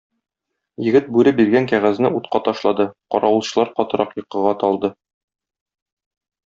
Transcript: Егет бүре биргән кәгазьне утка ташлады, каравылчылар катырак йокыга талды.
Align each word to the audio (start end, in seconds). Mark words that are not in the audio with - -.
Егет 0.85 1.11
бүре 1.17 1.33
биргән 1.41 1.67
кәгазьне 1.73 2.11
утка 2.21 2.43
ташлады, 2.47 2.89
каравылчылар 3.15 3.73
катырак 3.81 4.19
йокыга 4.23 4.59
талды. 4.65 4.95